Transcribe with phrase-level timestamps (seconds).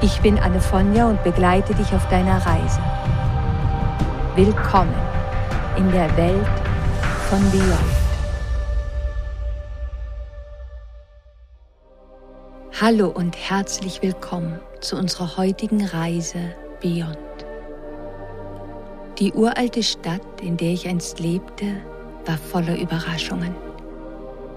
[0.00, 2.80] Ich bin Anne Fonja und begleite dich auf deiner Reise.
[4.36, 4.94] Willkommen
[5.76, 6.46] in der Welt
[7.28, 7.98] von Beyond.
[12.80, 17.18] Hallo und herzlich willkommen zu unserer heutigen Reise Beyond.
[19.18, 21.66] Die uralte Stadt, in der ich einst lebte,
[22.24, 23.52] war voller Überraschungen.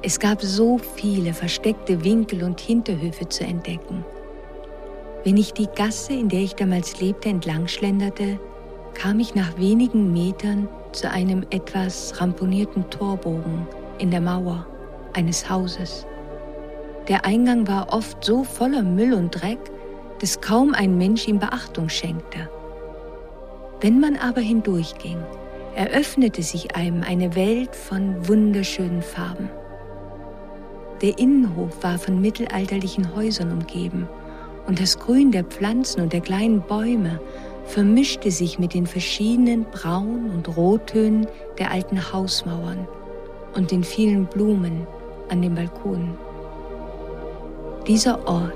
[0.03, 4.05] Es gab so viele versteckte Winkel und Hinterhöfe zu entdecken–
[5.23, 8.39] wenn ich die Gasse, in der ich damals lebte, entlang schlenderte,
[8.95, 13.67] kam ich nach wenigen Metern zu einem etwas ramponierten Torbogen
[13.99, 14.65] in der Mauer
[15.13, 16.07] eines Hauses.
[17.07, 19.59] Der Eingang war oft so voller Müll und Dreck,
[20.19, 22.49] dass kaum ein Mensch ihm Beachtung schenkte.
[23.79, 25.17] Wenn man aber hindurchging,
[25.75, 29.49] eröffnete sich einem eine Welt von wunderschönen Farben.
[31.01, 34.07] Der Innenhof war von mittelalterlichen Häusern umgeben
[34.67, 37.19] und das Grün der Pflanzen und der kleinen Bäume
[37.65, 42.87] vermischte sich mit den verschiedenen Braun- und Rottönen der alten Hausmauern
[43.55, 44.87] und den vielen Blumen
[45.29, 46.17] an den Balkonen.
[47.87, 48.53] Dieser Ort,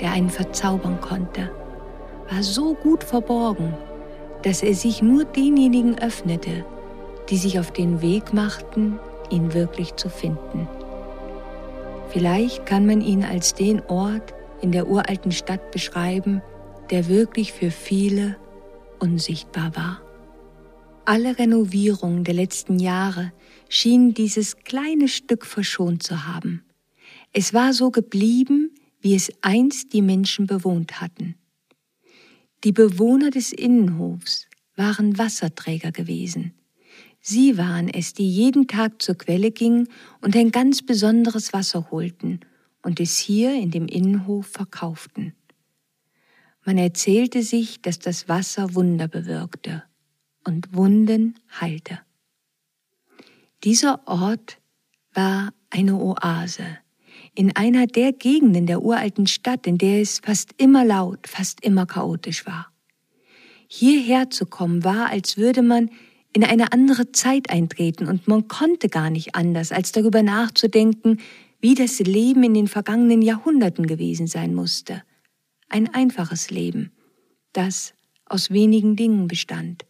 [0.00, 1.50] der einen verzaubern konnte,
[2.30, 3.74] war so gut verborgen,
[4.42, 6.64] dass er sich nur denjenigen öffnete,
[7.28, 8.98] die sich auf den Weg machten,
[9.28, 10.68] ihn wirklich zu finden.
[12.08, 16.42] Vielleicht kann man ihn als den Ort in der uralten Stadt beschreiben,
[16.90, 18.36] der wirklich für viele
[18.98, 20.02] unsichtbar war.
[21.04, 23.32] Alle Renovierungen der letzten Jahre
[23.68, 26.64] schienen dieses kleine Stück verschont zu haben.
[27.32, 31.36] Es war so geblieben, wie es einst die Menschen bewohnt hatten.
[32.64, 34.46] Die Bewohner des Innenhofs
[34.76, 36.52] waren Wasserträger gewesen.
[37.20, 39.88] Sie waren es, die jeden Tag zur Quelle gingen
[40.20, 42.40] und ein ganz besonderes Wasser holten
[42.82, 45.34] und es hier in dem Innenhof verkauften.
[46.64, 49.82] Man erzählte sich, dass das Wasser Wunder bewirkte
[50.44, 52.00] und Wunden heilte.
[53.64, 54.58] Dieser Ort
[55.12, 56.78] war eine Oase
[57.34, 61.86] in einer der Gegenden der uralten Stadt, in der es fast immer laut, fast immer
[61.86, 62.72] chaotisch war.
[63.68, 65.90] Hierher zu kommen war, als würde man
[66.32, 71.18] in eine andere Zeit eintreten und man konnte gar nicht anders, als darüber nachzudenken,
[71.60, 75.02] wie das Leben in den vergangenen Jahrhunderten gewesen sein musste.
[75.68, 76.92] Ein einfaches Leben,
[77.52, 77.94] das
[78.24, 79.86] aus wenigen Dingen bestand.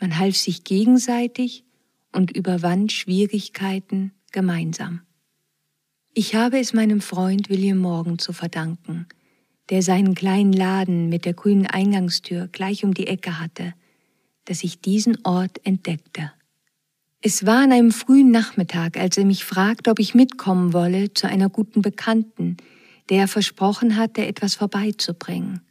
[0.00, 1.64] Man half sich gegenseitig
[2.12, 5.00] und überwand Schwierigkeiten gemeinsam.
[6.12, 9.06] Ich habe es meinem Freund William Morgan zu verdanken,
[9.70, 13.74] der seinen kleinen Laden mit der grünen Eingangstür gleich um die Ecke hatte,
[14.44, 16.32] dass ich diesen Ort entdeckte.
[17.26, 21.26] Es war an einem frühen Nachmittag, als er mich fragte, ob ich mitkommen wolle zu
[21.26, 22.58] einer guten Bekannten,
[23.08, 25.62] der er versprochen hatte, etwas vorbeizubringen.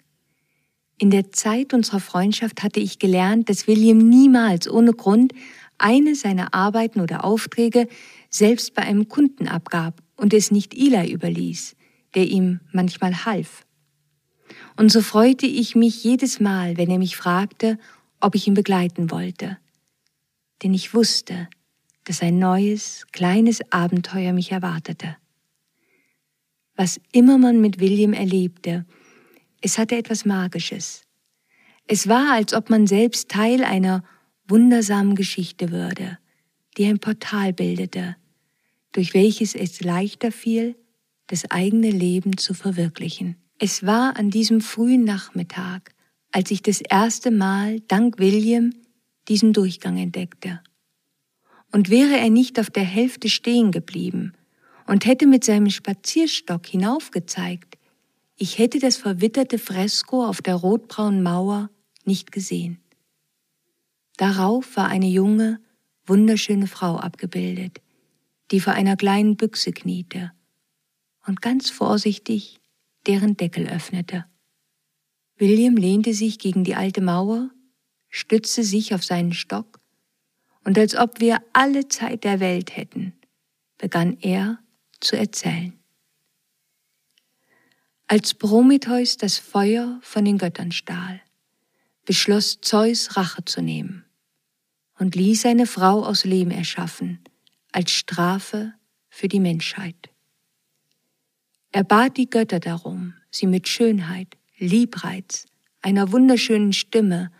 [0.97, 5.33] In der Zeit unserer Freundschaft hatte ich gelernt, dass William niemals ohne Grund
[5.77, 7.87] eine seiner Arbeiten oder Aufträge
[8.31, 11.75] selbst bei einem Kunden abgab und es nicht Eli überließ,
[12.15, 13.63] der ihm manchmal half.
[14.75, 17.77] Und so freute ich mich jedes Mal, wenn er mich fragte,
[18.19, 19.59] ob ich ihn begleiten wollte
[20.63, 21.49] denn ich wusste,
[22.05, 25.17] dass ein neues, kleines Abenteuer mich erwartete.
[26.75, 28.85] Was immer man mit William erlebte,
[29.61, 31.03] es hatte etwas Magisches.
[31.87, 34.03] Es war, als ob man selbst Teil einer
[34.47, 36.17] wundersamen Geschichte würde,
[36.77, 38.15] die ein Portal bildete,
[38.91, 40.75] durch welches es leichter fiel,
[41.27, 43.37] das eigene Leben zu verwirklichen.
[43.59, 45.93] Es war an diesem frühen Nachmittag,
[46.31, 48.73] als ich das erste Mal dank William
[49.27, 50.61] diesen Durchgang entdeckte.
[51.71, 54.33] Und wäre er nicht auf der Hälfte stehen geblieben
[54.85, 57.77] und hätte mit seinem Spazierstock hinaufgezeigt,
[58.35, 61.69] ich hätte das verwitterte Fresko auf der rotbraunen Mauer
[62.03, 62.79] nicht gesehen.
[64.17, 65.59] Darauf war eine junge,
[66.05, 67.81] wunderschöne Frau abgebildet,
[68.51, 70.31] die vor einer kleinen Büchse kniete
[71.25, 72.59] und ganz vorsichtig
[73.07, 74.25] deren Deckel öffnete.
[75.37, 77.49] William lehnte sich gegen die alte Mauer
[78.13, 79.79] stützte sich auf seinen Stock,
[80.63, 83.13] und als ob wir alle Zeit der Welt hätten,
[83.79, 84.59] begann er
[84.99, 85.73] zu erzählen.
[88.07, 91.21] Als Prometheus das Feuer von den Göttern stahl,
[92.05, 94.05] beschloss Zeus Rache zu nehmen
[94.99, 97.19] und ließ eine Frau aus Lehm erschaffen,
[97.71, 98.73] als Strafe
[99.09, 100.11] für die Menschheit.
[101.71, 105.47] Er bat die Götter darum, sie mit Schönheit, Liebreiz,
[105.81, 107.31] einer wunderschönen Stimme,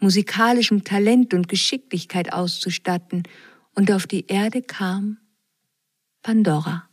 [0.00, 3.22] musikalischem Talent und Geschicklichkeit auszustatten,
[3.74, 5.18] und auf die Erde kam
[6.22, 6.88] Pandora.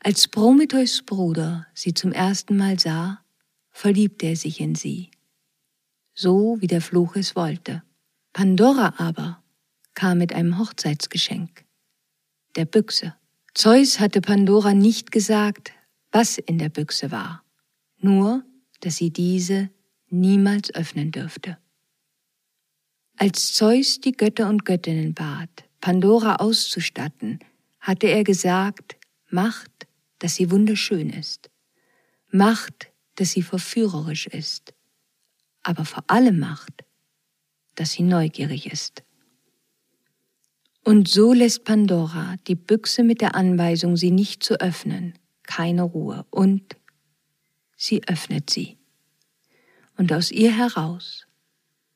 [0.00, 3.24] Als Prometheus Bruder sie zum ersten Mal sah,
[3.70, 5.10] verliebte er sich in sie,
[6.14, 7.82] so wie der Fluch es wollte.
[8.32, 9.42] Pandora aber
[9.94, 11.64] kam mit einem Hochzeitsgeschenk,
[12.56, 13.14] der Büchse.
[13.54, 15.72] Zeus hatte Pandora nicht gesagt,
[16.12, 17.42] was in der Büchse war,
[17.98, 18.44] nur,
[18.80, 19.70] dass sie diese
[20.10, 21.58] niemals öffnen dürfte.
[23.16, 27.40] Als Zeus die Götter und Göttinnen bat, Pandora auszustatten,
[27.80, 28.96] hatte er gesagt,
[29.30, 29.86] macht,
[30.18, 31.50] dass sie wunderschön ist,
[32.30, 34.74] macht, dass sie verführerisch ist,
[35.62, 36.84] aber vor allem macht,
[37.74, 39.02] dass sie neugierig ist.
[40.84, 46.24] Und so lässt Pandora die Büchse mit der Anweisung, sie nicht zu öffnen, keine Ruhe
[46.30, 46.76] und
[47.76, 48.77] sie öffnet sie.
[49.98, 51.26] Und aus ihr heraus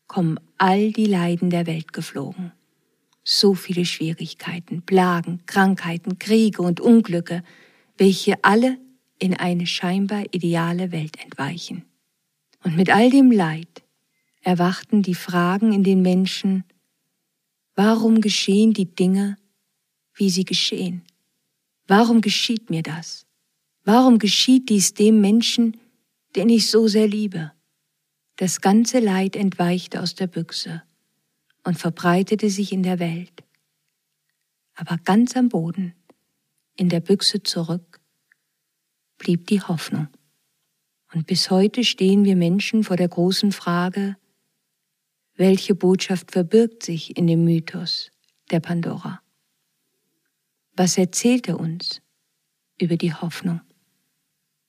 [0.09, 2.53] kommen all die Leiden der Welt geflogen.
[3.23, 7.45] So viele Schwierigkeiten, Plagen, Krankheiten, Kriege und Unglücke,
[7.97, 8.79] welche alle
[9.21, 11.85] in eine scheinbar ideale Welt entweichen.
[12.65, 13.85] Und mit all dem Leid
[14.41, 16.65] erwachten die Fragen in den Menschen,
[17.77, 19.37] warum geschehen die Dinge,
[20.15, 21.03] wie sie geschehen?
[21.87, 23.27] Warum geschieht mir das?
[23.85, 25.77] Warum geschieht dies dem Menschen,
[26.35, 27.53] den ich so sehr liebe?
[28.43, 30.83] Das ganze Leid entweichte aus der Büchse
[31.63, 33.45] und verbreitete sich in der Welt.
[34.75, 35.95] Aber ganz am Boden,
[36.75, 38.01] in der Büchse zurück,
[39.17, 40.09] blieb die Hoffnung.
[41.13, 44.17] Und bis heute stehen wir Menschen vor der großen Frage,
[45.37, 48.11] welche Botschaft verbirgt sich in dem Mythos
[48.51, 49.23] der Pandora?
[50.75, 52.03] Was erzählt er uns
[52.81, 53.61] über die Hoffnung?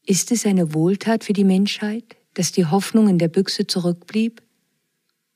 [0.05, 4.41] Ist es eine Wohltat für die Menschheit, dass die Hoffnung in der Büchse zurückblieb?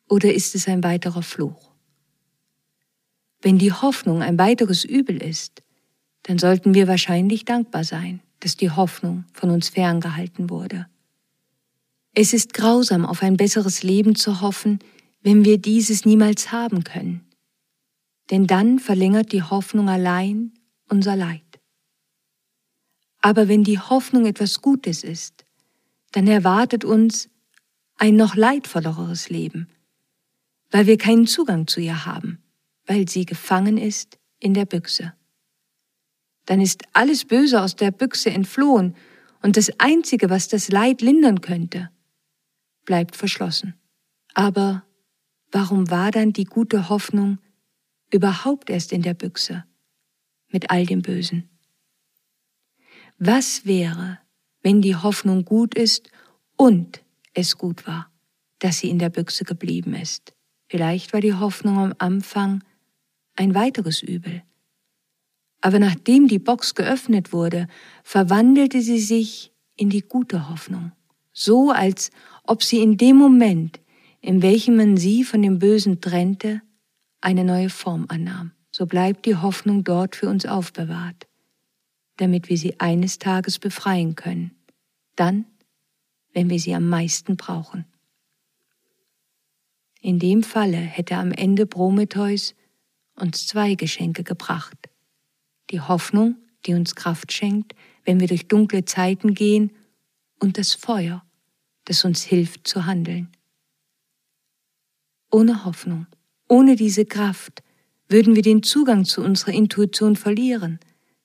[0.09, 1.71] Oder ist es ein weiterer Fluch?
[3.41, 5.61] Wenn die Hoffnung ein weiteres Übel ist,
[6.23, 10.88] dann sollten wir wahrscheinlich dankbar sein, dass die Hoffnung von uns ferngehalten wurde.
[12.13, 14.79] Es ist grausam, auf ein besseres Leben zu hoffen,
[15.21, 17.25] wenn wir dieses niemals haben können.
[18.31, 20.53] Denn dann verlängert die Hoffnung allein
[20.89, 21.43] unser Leid.
[23.21, 25.45] Aber wenn die Hoffnung etwas Gutes ist,
[26.17, 27.29] dann erwartet uns
[27.97, 29.69] ein noch leidvolleres Leben,
[30.71, 32.43] weil wir keinen Zugang zu ihr haben,
[32.87, 35.13] weil sie gefangen ist in der Büchse.
[36.45, 38.95] Dann ist alles Böse aus der Büchse entflohen
[39.43, 41.91] und das Einzige, was das Leid lindern könnte,
[42.83, 43.75] bleibt verschlossen.
[44.33, 44.87] Aber
[45.51, 47.37] warum war dann die gute Hoffnung
[48.11, 49.65] überhaupt erst in der Büchse
[50.47, 51.47] mit all dem Bösen?
[53.19, 54.17] Was wäre,
[54.67, 56.09] wenn die Hoffnung gut ist
[56.57, 57.01] und
[57.33, 58.11] es gut war,
[58.59, 60.33] dass sie in der Büchse geblieben ist?
[60.67, 62.65] Vielleicht war die Hoffnung am Anfang
[63.37, 64.43] ein weiteres Übel.
[65.61, 67.69] Aber nachdem die Box geöffnet wurde,
[68.03, 70.91] verwandelte sie sich in die gute Hoffnung,
[71.31, 72.12] so als
[72.43, 73.79] ob sie in dem Moment,
[74.19, 76.62] in welchem man sie von dem Bösen trennte,
[77.21, 78.51] eine neue Form annahm.
[78.71, 81.25] So bleibt die Hoffnung dort für uns aufbewahrt,
[82.17, 84.56] damit wir sie eines Tages befreien können,
[85.19, 85.45] dann,
[86.33, 87.86] wenn wir sie am meisten brauchen.
[90.01, 92.55] In dem Falle hätte am Ende Prometheus
[93.15, 94.77] uns zwei Geschenke gebracht.
[95.71, 97.74] Die Hoffnung, die uns Kraft schenkt,
[98.05, 99.71] wenn wir durch dunkle Zeiten gehen,
[100.39, 101.25] und das Feuer,
[101.86, 103.31] das uns hilft zu handeln.
[105.31, 106.05] Ohne Hoffnung,
[106.47, 107.63] ohne diese Kraft,
[108.07, 110.79] würden wir den Zugang zu unserer Intuition verlieren,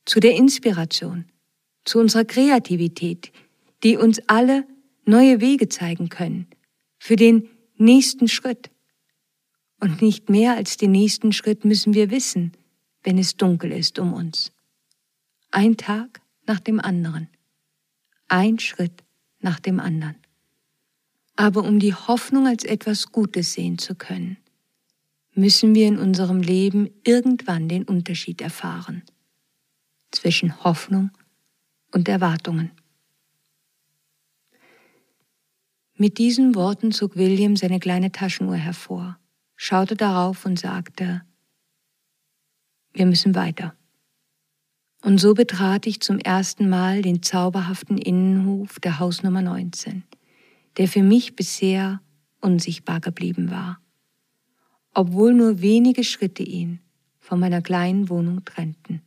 [0.04, 1.26] zu der Inspiration,
[1.84, 3.32] zu unserer Kreativität,
[3.82, 4.66] die uns alle
[5.04, 6.46] neue Wege zeigen können,
[6.98, 8.70] für den nächsten Schritt.
[9.80, 12.52] Und nicht mehr als den nächsten Schritt müssen wir wissen,
[13.02, 14.52] wenn es dunkel ist um uns.
[15.50, 17.28] Ein Tag nach dem anderen.
[18.28, 19.02] Ein Schritt
[19.40, 20.16] nach dem anderen.
[21.34, 24.36] Aber um die Hoffnung als etwas Gutes sehen zu können,
[25.34, 29.02] müssen wir in unserem Leben irgendwann den Unterschied erfahren
[30.10, 31.10] zwischen Hoffnung
[31.90, 32.70] und Erwartungen.
[36.02, 39.20] Mit diesen Worten zog William seine kleine Taschenuhr hervor,
[39.54, 41.22] schaute darauf und sagte,
[42.92, 43.76] wir müssen weiter.
[45.04, 50.02] Und so betrat ich zum ersten Mal den zauberhaften Innenhof der Hausnummer 19,
[50.76, 52.00] der für mich bisher
[52.40, 53.78] unsichtbar geblieben war,
[54.94, 56.80] obwohl nur wenige Schritte ihn
[57.20, 59.02] von meiner kleinen Wohnung trennten.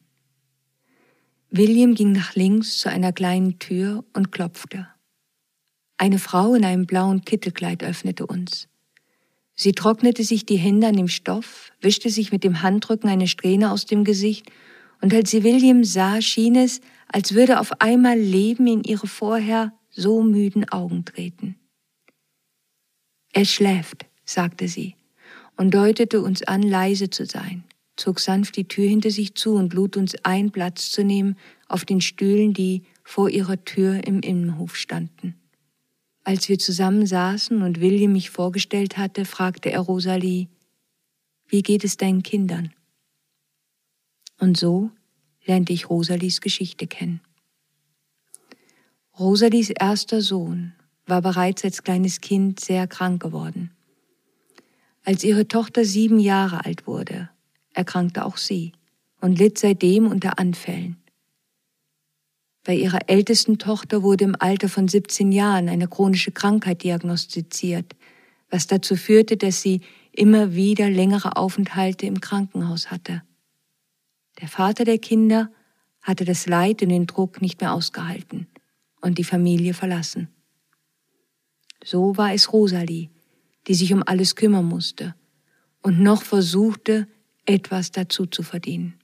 [1.49, 4.87] William ging nach links zu einer kleinen Tür und klopfte.
[5.97, 8.67] Eine Frau in einem blauen Kittelkleid öffnete uns.
[9.55, 13.71] Sie trocknete sich die Hände an dem Stoff, wischte sich mit dem Handrücken eine Strähne
[13.71, 14.51] aus dem Gesicht
[15.01, 19.73] und als sie William sah, schien es, als würde auf einmal Leben in ihre vorher
[19.89, 21.55] so müden Augen treten.
[23.31, 24.95] Er schläft, sagte sie
[25.55, 27.63] und deutete uns an, leise zu sein,
[27.95, 31.37] zog sanft die Tür hinter sich zu und lud uns ein, Platz zu nehmen
[31.69, 35.35] auf den Stühlen, die vor ihrer Tür im Innenhof standen.
[36.27, 40.47] Als wir zusammen saßen und William mich vorgestellt hatte, fragte er Rosalie,
[41.47, 42.73] wie geht es deinen Kindern?
[44.39, 44.89] Und so
[45.45, 47.21] lernte ich Rosalies Geschichte kennen.
[49.19, 50.73] Rosalies erster Sohn
[51.05, 53.69] war bereits als kleines Kind sehr krank geworden.
[55.03, 57.29] Als ihre Tochter sieben Jahre alt wurde,
[57.71, 58.71] erkrankte auch sie
[59.21, 60.97] und litt seitdem unter Anfällen.
[62.65, 67.95] Bei ihrer ältesten Tochter wurde im Alter von 17 Jahren eine chronische Krankheit diagnostiziert,
[68.49, 69.81] was dazu führte, dass sie
[70.11, 73.21] immer wieder längere Aufenthalte im Krankenhaus hatte.
[74.41, 75.51] Der Vater der Kinder
[76.01, 78.47] hatte das Leid und den Druck nicht mehr ausgehalten
[78.99, 80.29] und die Familie verlassen.
[81.83, 83.11] So war es Rosalie,
[83.67, 85.13] die sich um alles kümmern musste
[85.83, 87.07] und noch versuchte,
[87.45, 88.95] etwas dazu zu verdienen.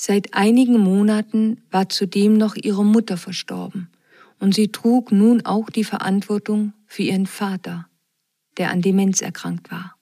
[0.00, 3.90] Seit einigen Monaten war zudem noch ihre Mutter verstorben
[4.38, 7.88] und sie trug nun auch die Verantwortung für ihren Vater,
[8.58, 9.96] der an Demenz erkrankt war.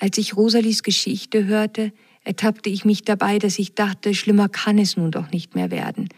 [0.00, 1.92] Als ich Rosalies Geschichte hörte,
[2.24, 6.08] ertappte ich mich dabei, dass ich dachte, schlimmer kann es nun doch nicht mehr werden.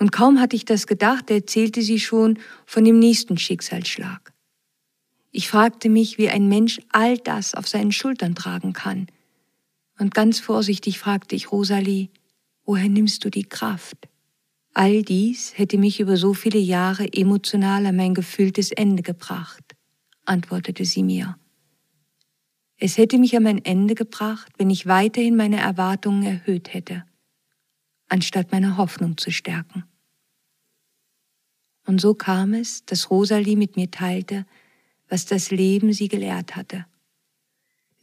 [0.00, 4.32] Und kaum hatte ich das gedacht, erzählte sie schon von dem nächsten Schicksalsschlag.
[5.30, 9.08] Ich fragte mich, wie ein Mensch all das auf seinen Schultern tragen kann.
[10.02, 12.08] Und ganz vorsichtig fragte ich Rosalie,
[12.64, 14.08] woher nimmst du die Kraft?
[14.74, 19.62] All dies hätte mich über so viele Jahre emotional an mein gefühltes Ende gebracht,
[20.24, 21.38] antwortete sie mir.
[22.78, 27.04] Es hätte mich an mein Ende gebracht, wenn ich weiterhin meine Erwartungen erhöht hätte,
[28.08, 29.84] anstatt meine Hoffnung zu stärken.
[31.86, 34.46] Und so kam es, dass Rosalie mit mir teilte,
[35.08, 36.86] was das Leben sie gelehrt hatte.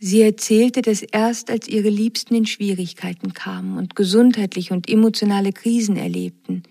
[0.02, 5.98] Sie erzählte, dass erst als ihre Liebsten in Schwierigkeiten kamen und gesundheitliche und emotionale Krisen
[5.98, 6.64] erlebten,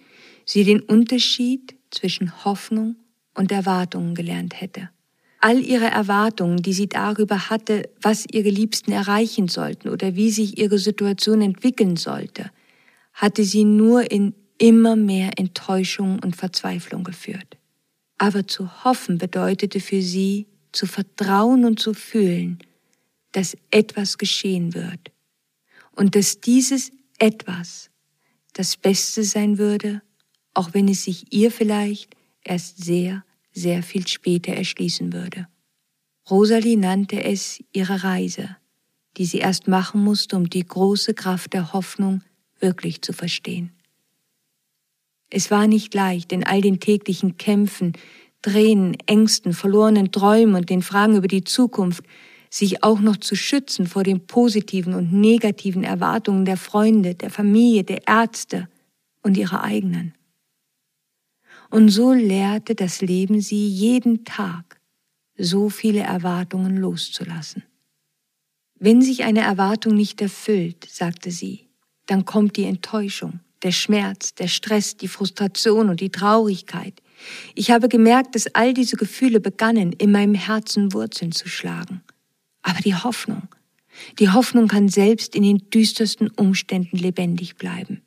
[0.46, 2.96] sie den Unterschied zwischen Hoffnung
[3.34, 4.88] und Erwartungen gelernt hätte.
[5.40, 10.58] All ihre Erwartungen, die sie darüber hatte, was ihre Liebsten erreichen sollten oder wie sich
[10.58, 12.50] ihre Situation entwickeln sollte,
[13.12, 17.58] hatte sie nur in immer mehr Enttäuschung und Verzweiflung geführt.
[18.16, 22.58] Aber zu hoffen bedeutete für sie, zu vertrauen und zu fühlen,
[23.32, 25.12] dass etwas geschehen wird
[25.92, 27.90] und dass dieses etwas
[28.52, 30.02] das Beste sein würde,
[30.54, 35.46] auch wenn es sich ihr vielleicht erst sehr, sehr viel später erschließen würde.
[36.30, 38.56] Rosalie nannte es ihre Reise,
[39.16, 42.22] die sie erst machen musste, um die große Kraft der Hoffnung
[42.60, 43.72] wirklich zu verstehen.
[45.30, 47.92] Es war nicht leicht, in all den täglichen Kämpfen,
[48.42, 52.04] Tränen, Ängsten, verlorenen Träumen und den Fragen über die Zukunft,
[52.50, 57.84] sich auch noch zu schützen vor den positiven und negativen Erwartungen der Freunde, der Familie,
[57.84, 58.68] der Ärzte
[59.22, 60.14] und ihrer eigenen.
[61.70, 64.80] Und so lehrte das Leben sie jeden Tag,
[65.36, 67.62] so viele Erwartungen loszulassen.
[68.80, 71.68] Wenn sich eine Erwartung nicht erfüllt, sagte sie,
[72.06, 77.02] dann kommt die Enttäuschung, der Schmerz, der Stress, die Frustration und die Traurigkeit.
[77.54, 82.02] Ich habe gemerkt, dass all diese Gefühle begannen, in meinem Herzen Wurzeln zu schlagen.
[82.62, 83.48] Aber die Hoffnung,
[84.18, 88.02] die Hoffnung kann selbst in den düstersten Umständen lebendig bleiben.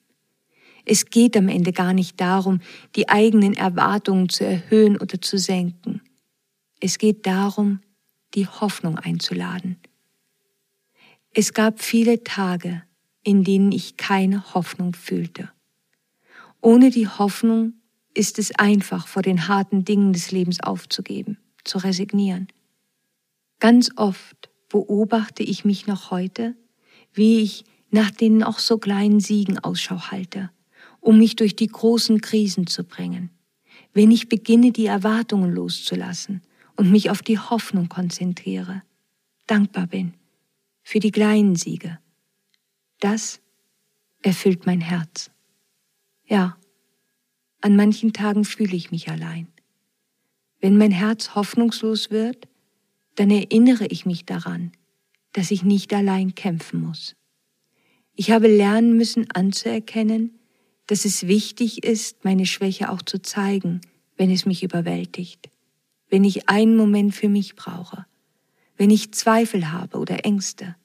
[0.85, 2.59] Es geht am Ende gar nicht darum,
[2.95, 6.01] die eigenen Erwartungen zu erhöhen oder zu senken.
[6.79, 7.81] Es geht darum,
[8.33, 9.77] die Hoffnung einzuladen.
[11.33, 12.83] Es gab viele Tage,
[13.23, 15.49] in denen ich keine Hoffnung fühlte.
[16.61, 17.73] Ohne die Hoffnung
[18.13, 22.47] ist es einfach, vor den harten Dingen des Lebens aufzugeben, zu resignieren.
[23.61, 26.57] Ganz oft beobachte ich mich noch heute,
[27.13, 30.49] wie ich nach den noch so kleinen Siegen Ausschau halte
[31.01, 33.31] um mich durch die großen Krisen zu bringen.
[33.93, 36.41] Wenn ich beginne, die Erwartungen loszulassen
[36.77, 38.83] und mich auf die Hoffnung konzentriere,
[39.47, 40.13] dankbar bin
[40.83, 41.99] für die kleinen Siege.
[42.99, 43.41] Das
[44.21, 45.31] erfüllt mein Herz.
[46.25, 46.55] Ja,
[47.59, 49.47] an manchen Tagen fühle ich mich allein.
[50.59, 52.47] Wenn mein Herz hoffnungslos wird,
[53.15, 54.71] dann erinnere ich mich daran,
[55.33, 57.15] dass ich nicht allein kämpfen muss.
[58.15, 60.39] Ich habe lernen müssen anzuerkennen,
[60.87, 63.81] dass es wichtig ist, meine Schwäche auch zu zeigen,
[64.17, 65.49] wenn es mich überwältigt,
[66.09, 68.05] wenn ich einen Moment für mich brauche,
[68.77, 70.75] wenn ich Zweifel habe oder Ängste.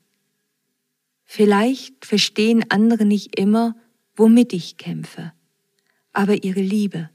[1.25, 3.75] Vielleicht verstehen andere nicht immer,
[4.15, 5.33] womit ich kämpfe,
[6.13, 7.11] aber ihre Liebe,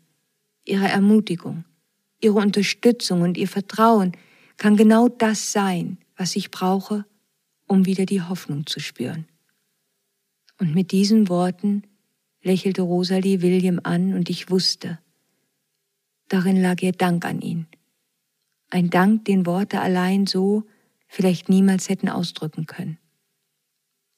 [0.65, 1.63] ihre Ermutigung,
[2.19, 4.11] ihre Unterstützung und ihr Vertrauen
[4.61, 7.03] kann genau das sein, was ich brauche,
[7.65, 9.25] um wieder die Hoffnung zu spüren.
[10.59, 11.81] Und mit diesen Worten
[12.43, 14.99] lächelte Rosalie William an und ich wusste,
[16.27, 17.65] darin lag ihr Dank an ihn.
[18.69, 20.65] Ein Dank, den Worte allein so
[21.07, 22.99] vielleicht niemals hätten ausdrücken können.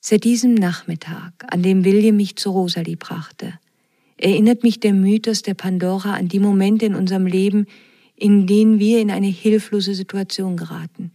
[0.02, 3.62] Seit diesem Nachmittag, an dem William mich zu Rosalie brachte,
[4.18, 7.66] erinnert mich der Mythos der Pandora an die Momente in unserem Leben,
[8.16, 11.12] in denen wir in eine hilflose Situation geraten,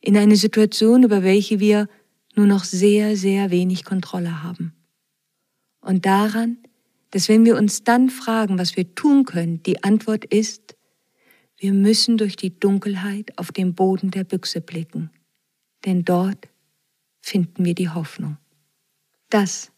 [0.00, 1.88] in eine Situation, über welche wir
[2.34, 4.72] nur noch sehr, sehr wenig Kontrolle haben.
[5.80, 6.58] Und daran,
[7.10, 10.76] dass wenn wir uns dann fragen, was wir tun können, die Antwort ist,
[11.56, 15.10] wir müssen durch die Dunkelheit auf den Boden der Büchse blicken,
[15.84, 16.48] denn dort
[17.20, 18.36] finden wir die Hoffnung.
[19.28, 19.72] Das,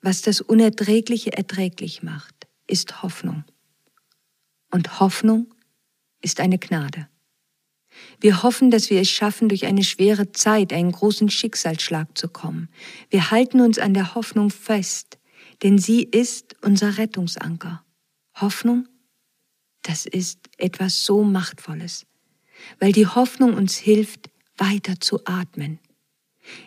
[0.00, 3.44] was das Unerträgliche erträglich macht, ist Hoffnung.
[4.70, 5.46] Und Hoffnung
[6.26, 7.08] ist eine Gnade.
[8.20, 12.68] Wir hoffen, dass wir es schaffen, durch eine schwere Zeit einen großen Schicksalsschlag zu kommen.
[13.08, 15.18] Wir halten uns an der Hoffnung fest,
[15.62, 17.84] denn sie ist unser Rettungsanker.
[18.34, 18.86] Hoffnung,
[19.82, 22.04] das ist etwas so Machtvolles,
[22.80, 24.28] weil die Hoffnung uns hilft,
[24.58, 25.78] weiter zu atmen,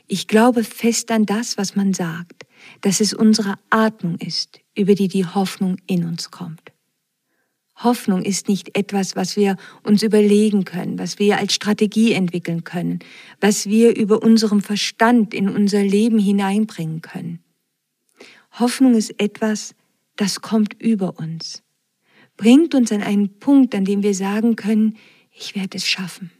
[0.07, 2.45] ich glaube fest an das, was man sagt,
[2.81, 6.71] dass es unsere Atmung ist, über die die Hoffnung in uns kommt.
[7.81, 12.99] Hoffnung ist nicht etwas, was wir uns überlegen können, was wir als Strategie entwickeln können,
[13.39, 17.39] was wir über unserem Verstand in unser Leben hineinbringen können.
[18.51, 19.75] Hoffnung ist etwas,
[20.17, 21.63] das kommt über uns,
[22.35, 24.97] bringt uns an einen Punkt, an dem wir sagen können,
[25.31, 26.31] ich werde es schaffen.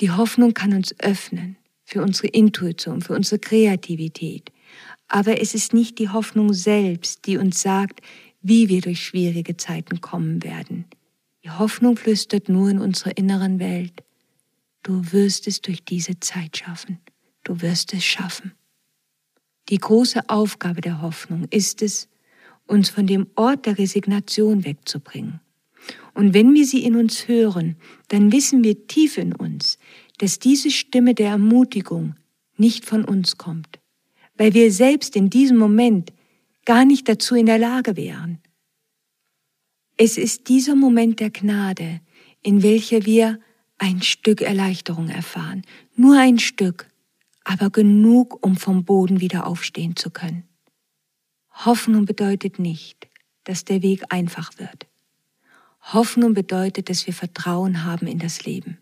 [0.00, 4.52] Die Hoffnung kann uns öffnen, für unsere Intuition, für unsere Kreativität.
[5.08, 8.02] Aber es ist nicht die Hoffnung selbst, die uns sagt,
[8.48, 10.86] wie wir durch schwierige Zeiten kommen werden.
[11.44, 14.02] Die Hoffnung flüstert nur in unserer inneren Welt,
[14.82, 16.98] du wirst es durch diese Zeit schaffen,
[17.44, 18.52] du wirst es schaffen.
[19.68, 22.08] Die große Aufgabe der Hoffnung ist es,
[22.66, 25.40] uns von dem Ort der Resignation wegzubringen.
[26.14, 27.76] Und wenn wir sie in uns hören,
[28.08, 29.78] dann wissen wir tief in uns,
[30.18, 32.16] dass diese Stimme der Ermutigung
[32.56, 33.78] nicht von uns kommt,
[34.36, 36.12] weil wir selbst in diesem Moment
[36.68, 38.42] gar nicht dazu in der Lage wären.
[39.96, 42.02] Es ist dieser Moment der Gnade,
[42.42, 43.40] in welcher wir
[43.78, 45.62] ein Stück Erleichterung erfahren,
[45.96, 46.90] nur ein Stück,
[47.42, 50.46] aber genug, um vom Boden wieder aufstehen zu können.
[51.64, 53.08] Hoffnung bedeutet nicht,
[53.44, 54.86] dass der Weg einfach wird.
[55.80, 58.76] Hoffnung bedeutet, dass wir Vertrauen haben in das Leben.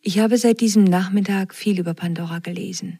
[0.00, 2.98] Ich habe seit diesem Nachmittag viel über Pandora gelesen.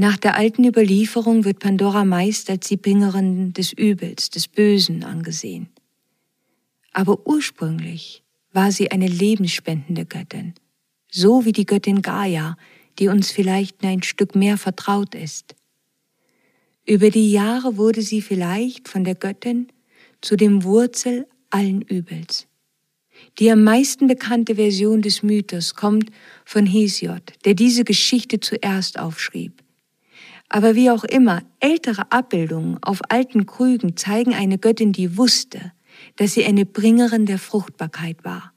[0.00, 5.68] Nach der alten Überlieferung wird Pandora meist als die Bringerin des Übels, des Bösen angesehen.
[6.94, 10.54] Aber ursprünglich war sie eine lebensspendende Göttin,
[11.10, 12.56] so wie die Göttin Gaia,
[12.98, 15.54] die uns vielleicht ein Stück mehr vertraut ist.
[16.86, 19.68] Über die Jahre wurde sie vielleicht von der Göttin
[20.22, 22.46] zu dem Wurzel allen Übels.
[23.38, 26.10] Die am meisten bekannte Version des Mythos kommt
[26.46, 29.59] von Hesiod, der diese Geschichte zuerst aufschrieb.
[30.52, 35.72] Aber wie auch immer, ältere Abbildungen auf alten Krügen zeigen eine Göttin, die wusste,
[36.16, 38.52] dass sie eine Bringerin der Fruchtbarkeit war.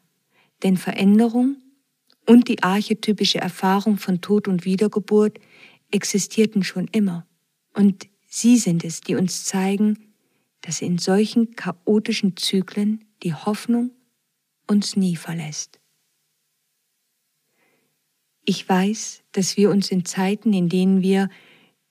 [0.63, 1.57] Denn Veränderung
[2.27, 5.39] und die archetypische Erfahrung von Tod und Wiedergeburt
[5.91, 7.27] existierten schon immer.
[7.75, 10.13] Und sie sind es, die uns zeigen,
[10.61, 13.91] dass in solchen chaotischen Zyklen die Hoffnung
[14.67, 15.79] uns nie verlässt.
[18.45, 21.29] Ich weiß, dass wir uns in Zeiten, in denen wir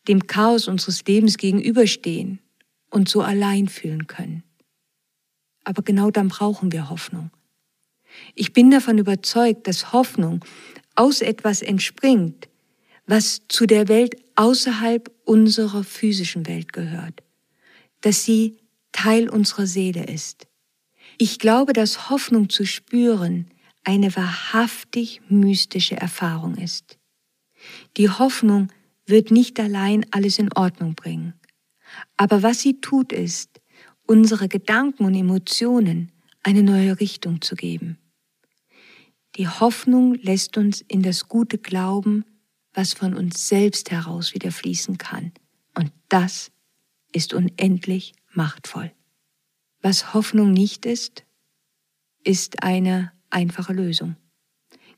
[0.08, 2.40] dem Chaos unseres Lebens gegenüberstehen
[2.90, 4.42] und so allein fühlen können.
[5.64, 7.30] Aber genau dann brauchen wir Hoffnung.
[8.34, 10.44] Ich bin davon überzeugt, dass Hoffnung
[10.94, 12.48] aus etwas entspringt,
[13.06, 17.22] was zu der Welt außerhalb unserer physischen Welt gehört,
[18.00, 18.58] dass sie
[18.92, 20.46] Teil unserer Seele ist.
[21.18, 23.50] Ich glaube, dass Hoffnung zu spüren
[23.84, 26.98] eine wahrhaftig mystische Erfahrung ist.
[27.96, 28.68] Die Hoffnung
[29.06, 31.34] wird nicht allein alles in Ordnung bringen,
[32.16, 33.60] Aber was sie tut, ist,
[34.06, 36.10] unsere Gedanken und Emotionen
[36.42, 37.98] eine neue Richtung zu geben.
[39.36, 42.24] Die Hoffnung lässt uns in das Gute glauben,
[42.74, 45.32] was von uns selbst heraus wieder fließen kann.
[45.74, 46.50] Und das
[47.12, 48.92] ist unendlich machtvoll.
[49.80, 51.24] Was Hoffnung nicht ist,
[52.24, 54.16] ist eine einfache Lösung,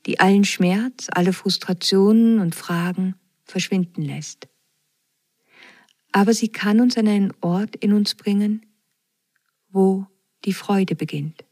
[0.07, 4.49] die allen Schmerz, alle Frustrationen und Fragen verschwinden lässt.
[6.13, 8.65] Aber sie kann uns an einen Ort in uns bringen,
[9.69, 10.07] wo
[10.45, 11.45] die Freude beginnt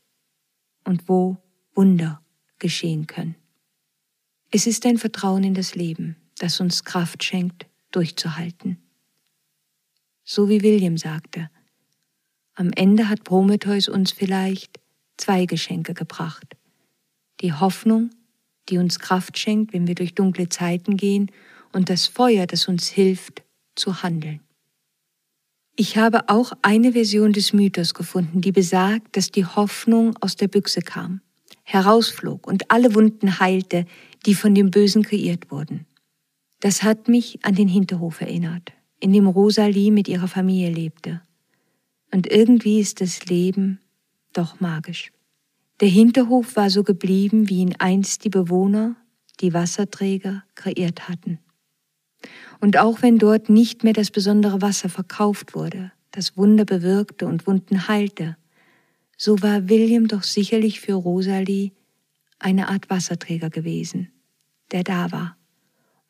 [0.85, 1.37] und wo
[1.75, 2.23] Wunder
[2.59, 3.35] geschehen können.
[4.51, 8.79] Es ist ein Vertrauen in das Leben, das uns Kraft schenkt, durchzuhalten.
[10.25, 11.51] So wie William sagte,
[12.55, 14.79] am Ende hat Prometheus uns vielleicht
[15.17, 16.57] zwei Geschenke gebracht.
[17.41, 18.11] Die Hoffnung,
[18.69, 21.31] die uns Kraft schenkt, wenn wir durch dunkle Zeiten gehen,
[21.73, 23.43] und das Feuer, das uns hilft,
[23.75, 24.41] zu handeln.
[25.75, 30.49] Ich habe auch eine Version des Mythos gefunden, die besagt, dass die Hoffnung aus der
[30.49, 31.23] Büchse kam,
[31.63, 33.87] herausflog und alle Wunden heilte,
[34.27, 35.87] die von dem Bösen kreiert wurden.
[36.61, 41.23] Das hat mich an den Hinterhof erinnert, in dem Rosalie mit ihrer Familie lebte.
[42.13, 43.81] Und irgendwie ist das Leben
[44.35, 45.11] doch magisch.
[45.81, 48.95] Der Hinterhof war so geblieben, wie ihn einst die Bewohner,
[49.41, 51.39] die Wasserträger, kreiert hatten.
[52.63, 57.49] Und auch wenn dort nicht mehr das besondere Wasser verkauft wurde, das Wunder bewirkte und
[57.49, 58.37] Wunden heilte,
[59.17, 61.73] so war William doch sicherlich für Rosalie
[62.39, 64.13] eine Art Wasserträger gewesen,
[64.71, 65.37] der da war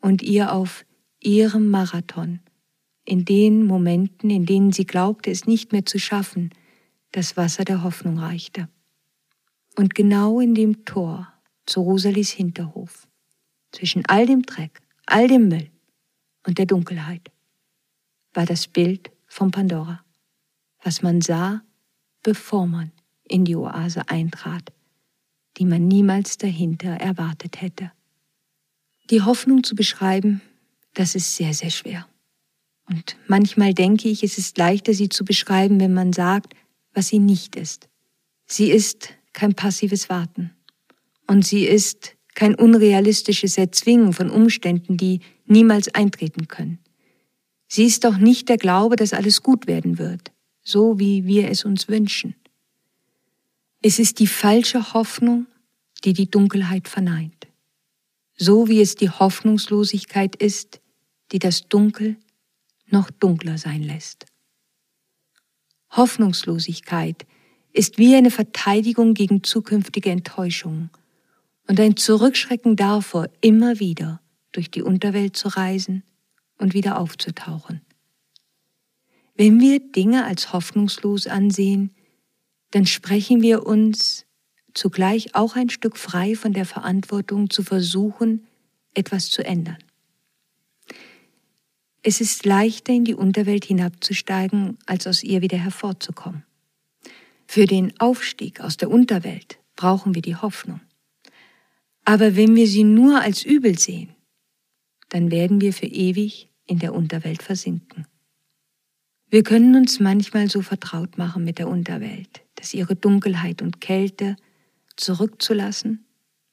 [0.02, 0.84] und ihr auf
[1.20, 2.40] ihrem Marathon,
[3.06, 6.50] in den Momenten, in denen sie glaubte, es nicht mehr zu schaffen,
[7.12, 8.68] das Wasser der Hoffnung reichte.
[9.78, 11.32] Und genau in dem Tor
[11.64, 13.08] zu Rosalies Hinterhof,
[13.70, 15.71] zwischen all dem Dreck, all dem Müll,
[16.46, 17.30] und der Dunkelheit
[18.34, 20.04] war das Bild von Pandora,
[20.82, 21.62] was man sah,
[22.22, 22.92] bevor man
[23.24, 24.72] in die Oase eintrat,
[25.56, 27.92] die man niemals dahinter erwartet hätte.
[29.10, 30.40] Die Hoffnung zu beschreiben,
[30.94, 32.06] das ist sehr, sehr schwer.
[32.88, 36.54] Und manchmal denke ich, es ist leichter, sie zu beschreiben, wenn man sagt,
[36.94, 37.88] was sie nicht ist.
[38.46, 40.52] Sie ist kein passives Warten.
[41.26, 46.78] Und sie ist kein unrealistisches Erzwingen von Umständen, die niemals eintreten können.
[47.68, 51.64] Sie ist doch nicht der Glaube, dass alles gut werden wird, so wie wir es
[51.64, 52.34] uns wünschen.
[53.82, 55.46] Es ist die falsche Hoffnung,
[56.04, 57.48] die die Dunkelheit verneint,
[58.36, 60.80] so wie es die Hoffnungslosigkeit ist,
[61.32, 62.16] die das Dunkel
[62.86, 64.26] noch dunkler sein lässt.
[65.90, 67.26] Hoffnungslosigkeit
[67.72, 70.90] ist wie eine Verteidigung gegen zukünftige Enttäuschungen
[71.72, 74.20] und ein Zurückschrecken davor, immer wieder
[74.52, 76.02] durch die Unterwelt zu reisen
[76.58, 77.80] und wieder aufzutauchen.
[79.36, 81.94] Wenn wir Dinge als hoffnungslos ansehen,
[82.72, 84.26] dann sprechen wir uns
[84.74, 88.46] zugleich auch ein Stück frei von der Verantwortung zu versuchen,
[88.92, 89.78] etwas zu ändern.
[92.02, 96.44] Es ist leichter, in die Unterwelt hinabzusteigen, als aus ihr wieder hervorzukommen.
[97.46, 100.82] Für den Aufstieg aus der Unterwelt brauchen wir die Hoffnung.
[102.04, 104.14] Aber wenn wir sie nur als übel sehen,
[105.08, 108.06] dann werden wir für ewig in der Unterwelt versinken.
[109.28, 114.36] Wir können uns manchmal so vertraut machen mit der Unterwelt, dass ihre Dunkelheit und Kälte
[114.96, 116.04] zurückzulassen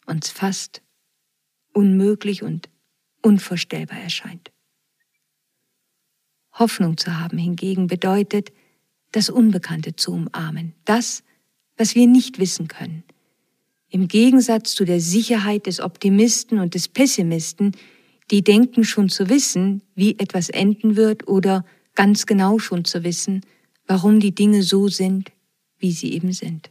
[0.05, 0.81] uns fast
[1.73, 2.69] unmöglich und
[3.21, 4.51] unvorstellbar erscheint.
[6.53, 8.51] Hoffnung zu haben hingegen bedeutet,
[9.11, 11.23] das Unbekannte zu umarmen, das,
[11.77, 13.03] was wir nicht wissen können,
[13.89, 17.75] im Gegensatz zu der Sicherheit des Optimisten und des Pessimisten,
[18.31, 23.41] die denken schon zu wissen, wie etwas enden wird oder ganz genau schon zu wissen,
[23.87, 25.31] warum die Dinge so sind,
[25.79, 26.69] wie sie eben sind.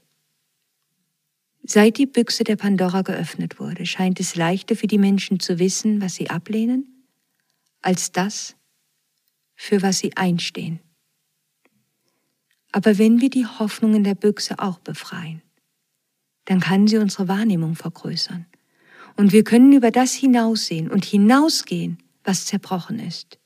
[1.65, 6.01] Seit die Büchse der Pandora geöffnet wurde, scheint es leichter für die Menschen zu wissen,
[6.01, 7.05] was sie ablehnen,
[7.83, 8.55] als das,
[9.55, 10.81] für was sie einstehen.
[12.73, 15.43] Aber wenn wir die Hoffnung in der Büchse auch befreien,
[16.49, 18.47] dann kann sie unsere Wahrnehmung vergrößern.
[19.17, 23.39] Und wir können über das hinaussehen und hinausgehen, was zerbrochen ist,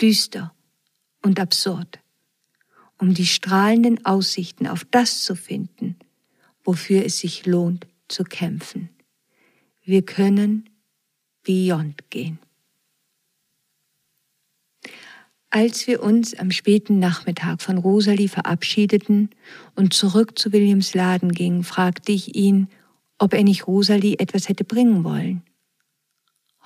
[0.00, 0.54] düster
[1.22, 1.98] und absurd,
[2.96, 5.96] um die strahlenden Aussichten auf das zu finden,
[6.64, 8.88] wofür es sich lohnt zu kämpfen.
[9.84, 10.70] Wir können
[11.42, 12.38] beyond gehen.
[15.56, 19.30] Als wir uns am späten Nachmittag von Rosalie verabschiedeten
[19.74, 22.68] und zurück zu Williams Laden gingen, fragte ich ihn,
[23.16, 25.40] ob er nicht Rosalie etwas hätte bringen wollen.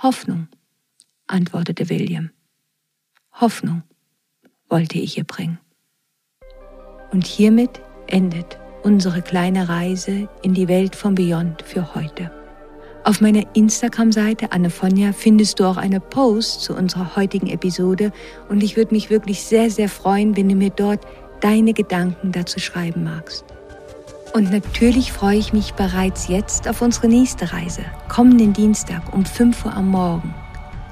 [0.02, 0.48] Hoffnung,
[1.28, 2.30] antwortete William.
[3.30, 3.84] Hoffnung
[4.68, 5.60] wollte ich ihr bringen.
[7.12, 12.39] Und hiermit endet unsere kleine Reise in die Welt von Beyond für heute.
[13.10, 18.12] Auf meiner Instagram-Seite Annefonja findest du auch eine Post zu unserer heutigen Episode
[18.48, 21.00] und ich würde mich wirklich sehr, sehr freuen, wenn du mir dort
[21.40, 23.44] deine Gedanken dazu schreiben magst.
[24.32, 29.64] Und natürlich freue ich mich bereits jetzt auf unsere nächste Reise, kommenden Dienstag um 5
[29.64, 30.32] Uhr am Morgen.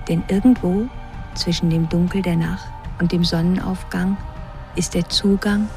[0.09, 0.89] Denn irgendwo
[1.37, 2.69] zwischen dem Dunkel der Nacht
[3.01, 4.17] und dem Sonnenaufgang
[4.75, 5.69] ist der Zugang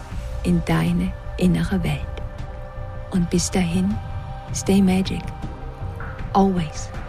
[0.41, 2.01] in deine innere Welt.
[3.11, 3.93] Und bis dahin,
[4.55, 5.21] stay magic.
[6.33, 7.00] Always.